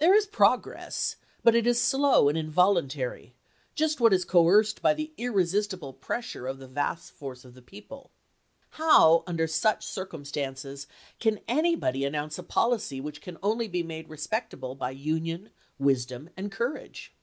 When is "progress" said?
0.26-1.14